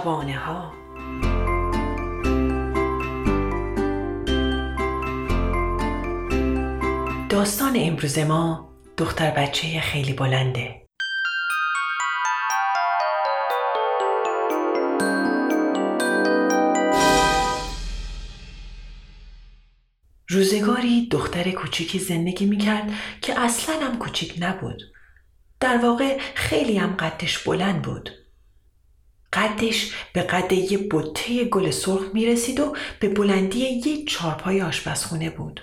[0.00, 0.72] شبانه ها
[7.28, 10.86] داستان امروز ما دختر بچه خیلی بلنده.
[20.28, 22.90] روزگاری دختر کوچیکی زندگی می‌کرد
[23.22, 24.82] که اصلا هم کوچیک نبود.
[25.60, 28.19] در واقع خیلی هم قدش بلند بود.
[29.32, 35.30] قدش به قد یه بطه گل سرخ می رسید و به بلندی یه چارپای آشپزخونه
[35.30, 35.60] بود.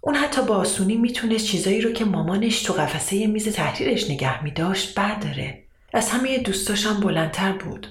[0.00, 4.50] اون حتی با آسونی می‌تونست چیزایی رو که مامانش تو قفسه میز تحریرش نگه می
[4.50, 5.64] داشت برداره.
[5.92, 7.86] از همه دوستاش هم بلندتر بود.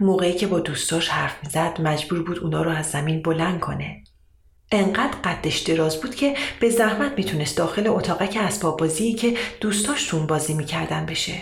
[0.00, 4.04] موقعی که با دوستاش حرف می‌زد مجبور بود اونا رو از زمین بلند کنه.
[4.72, 10.26] انقدر قدش دراز بود که به زحمت می‌تونست داخل اتاقک اسباب بازی که دوستاش تون
[10.26, 11.34] بازی می‌کردن بشه.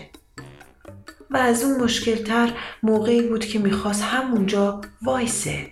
[1.30, 5.70] و از اون مشکلتر موقعی بود که می‌خواست همونجا وایسه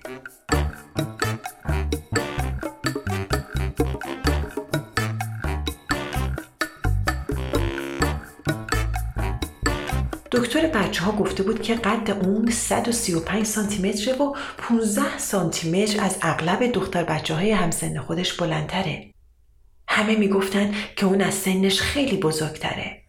[10.33, 16.05] دکتر بچه ها گفته بود که قد اون 135 سانتی متره و 15 سانتی متر
[16.05, 19.15] از اغلب دختر بچه های همسن خودش بلندتره.
[19.89, 23.04] همه می‌گفتن که اون از سنش خیلی بزرگتره.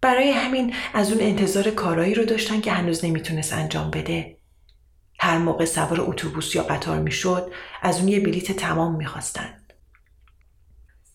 [0.00, 4.38] برای همین از اون انتظار کارایی رو داشتن که هنوز نمی‌تونست انجام بده.
[5.20, 9.54] هر موقع سوار اتوبوس یا قطار می‌شد از اون یه بلیت تمام می‌خواستن.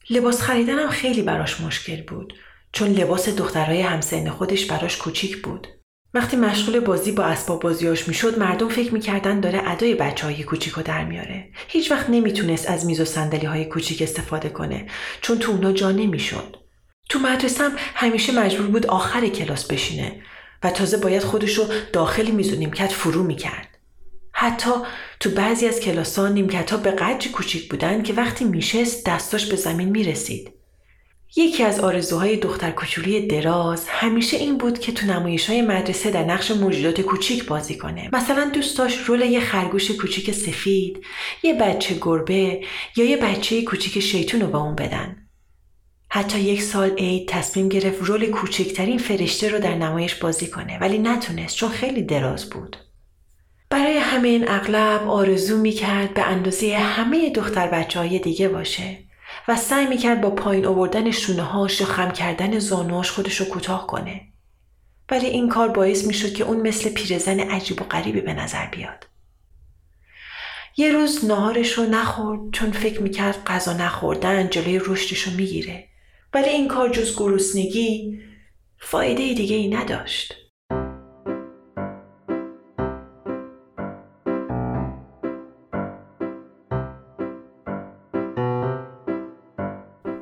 [0.09, 2.33] لباس خریدن هم خیلی براش مشکل بود
[2.71, 5.67] چون لباس دخترای همسن خودش براش کوچیک بود.
[6.13, 10.73] وقتی مشغول بازی با اسباب بازیاش می‌شد مردم فکر می‌کردن داره ادای بچه های کوچیک
[10.73, 11.49] رو در میاره.
[11.67, 14.87] هیچ وقت نمی‌تونست از میز و صندلی های کوچیک استفاده کنه
[15.21, 16.62] چون تو اونا جا نمی‌شد.
[17.09, 20.21] تو مدرسه هم همیشه مجبور بود آخر کلاس بشینه
[20.63, 23.77] و تازه باید خودش رو داخل میز و نیمکت فرو می‌کرد.
[24.31, 24.71] حتی
[25.19, 29.45] تو بعضی از کلاس ها نیمکت ها به قدری کوچیک بودن که وقتی میشست دستاش
[29.45, 30.51] به زمین می‌رسید.
[31.35, 36.23] یکی از آرزوهای دختر کوچولی دراز همیشه این بود که تو نمایش های مدرسه در
[36.23, 38.09] نقش موجودات کوچیک بازی کنه.
[38.13, 41.05] مثلا دوست داشت رول یه خرگوش کوچیک سفید،
[41.43, 42.61] یه بچه گربه
[42.95, 45.22] یا یه بچه کوچیک شیطون رو به اون بدن.
[46.15, 50.97] حتی یک سال عید تصمیم گرفت رول کوچکترین فرشته رو در نمایش بازی کنه ولی
[50.97, 52.77] نتونست چون خیلی دراز بود.
[53.69, 58.97] برای همین اغلب آرزو می‌کرد به اندازه همه دختر بچه های دیگه باشه
[59.47, 63.87] و سعی می‌کرد با پایین آوردن شونه هاش یا خم کردن زانوهاش خودش رو کوتاه
[63.87, 64.21] کنه.
[65.11, 69.07] ولی این کار باعث می‌شد که اون مثل پیرزن عجیب و غریبی به نظر بیاد.
[70.77, 75.92] یه روز نهارش رو نخورد چون فکر می‌کرد غذا نخوردن جلوی رشدش رو می‌گیره.
[76.33, 78.19] ولی این کار جز گرسنگی
[78.77, 80.35] فایده دیگه ای نداشت.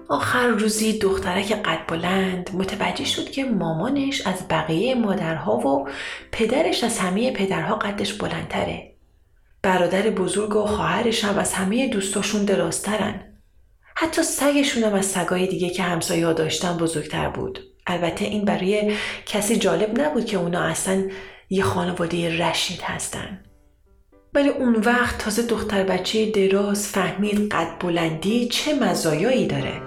[0.09, 5.89] آخر روزی دخترک قد بلند متوجه شد که مامانش از بقیه مادرها و
[6.31, 8.95] پدرش از همه پدرها قدش بلندتره.
[9.63, 13.31] برادر بزرگ و خواهرش هم از همه دوستاشون درازترن.
[14.01, 17.59] حتی سگشون هم از سگای دیگه که همسایه ها داشتن بزرگتر بود.
[17.88, 18.94] البته این برای
[19.25, 21.03] کسی جالب نبود که اونا اصلا
[21.50, 23.44] یه خانواده رشید هستن.
[24.34, 29.81] ولی اون وقت تازه دختر بچه دراز فهمید قد بلندی چه مزایایی داره.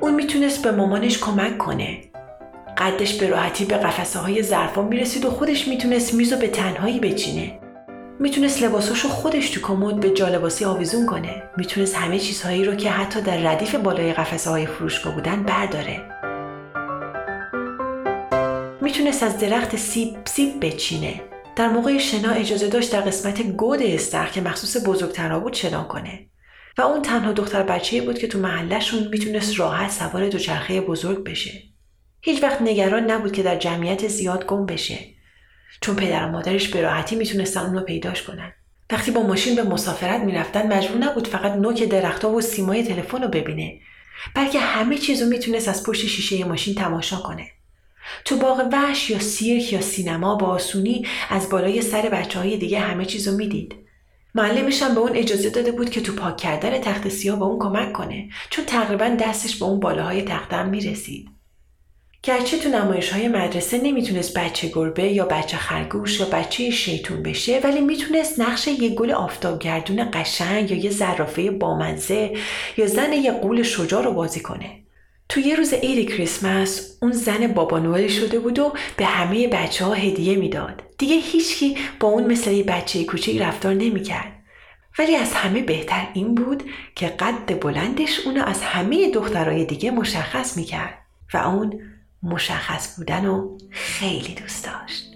[0.00, 2.07] اون می‌تونست به مامانش کمک کنه
[2.78, 7.58] قدش به راحتی به قفسه های ظرفا می‌رسید و خودش می‌تونست میز به تنهایی بچینه.
[8.20, 11.42] می‌تونست لباساشو خودش تو کمد به جالباسی آویزون کنه.
[11.56, 16.00] می‌تونست همه چیزهایی رو که حتی در ردیف بالای قفسه های فروشگاه بودن برداره.
[18.80, 21.20] می‌تونست از درخت سیب سیب بچینه.
[21.56, 26.26] در موقع شنا اجازه داشت در قسمت گود استخر که مخصوص بزرگترها بود شنا کنه.
[26.78, 31.62] و اون تنها دختر بچه بود که تو محلشون می‌تونست راحت سوار دوچرخه بزرگ بشه.
[32.20, 34.98] هیچ وقت نگران نبود که در جمعیت زیاد گم بشه.
[35.80, 38.52] چون پدر و مادرش به راحتی می‌تونستن اونو پیداش کنن.
[38.90, 43.28] وقتی با ماشین به مسافرت می‌رفتن مجبور نبود فقط نوک درختها و سیمای تلفن رو
[43.28, 43.80] ببینه.
[44.34, 47.50] بلکه همه چیز رو می‌تونست از پشت شیشه ماشین تماشا کنه.
[48.24, 52.78] تو باغ وحش یا سیرک یا سینما با آسونی از بالای سر بچه های دیگه
[52.78, 53.74] همه چیز رو می‌دید.
[54.34, 57.58] معلمش هم به اون اجازه داده بود که تو پاک کردن تخت سیاه به اون
[57.58, 61.28] کمک کنه چون تقریبا دستش به اون بالاهای تخته هم می‌رسید.
[62.22, 67.60] گرچه تو نمایش های مدرسه نمی‌تونست بچه گربه یا بچه خرگوش یا بچه شیطون بشه
[67.64, 72.36] ولی می‌تونست نقش یه گل آفتابگردون قشنگ یا یه زرافه بامزه
[72.76, 74.70] یا زن یه قول شجاع رو بازی کنه
[75.28, 79.84] تو یه روز عید کریسمس اون زن بابا نوئل شده بود و به همه بچه
[79.84, 80.82] ها هدیه می‌داد.
[80.98, 84.32] دیگه هیچکی با اون مثل یه بچه کوچیک رفتار نمی‌کرد.
[84.98, 86.62] ولی از همه بهتر این بود
[86.94, 90.98] که قد بلندش اونو از همه دخترای دیگه مشخص می‌کرد
[91.34, 91.80] و اون
[92.22, 95.08] مشخص بودن رو خیلی دوست داشت.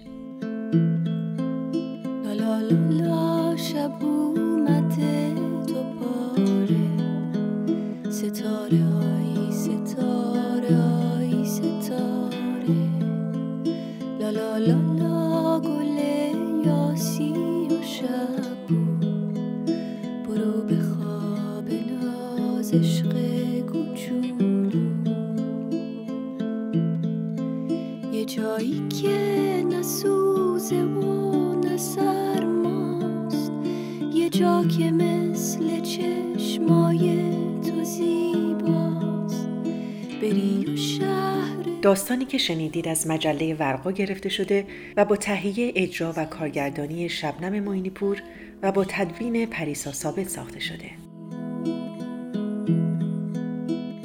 [41.81, 44.65] داستانی که شنیدید از مجله ورقا گرفته شده
[44.97, 48.21] و با تهیه اجرا و کارگردانی شبنم موینی پور
[48.61, 50.89] و با تدوین پریسا ثابت ساخته شده.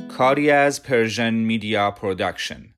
[0.08, 2.77] کاری از Persian Media Production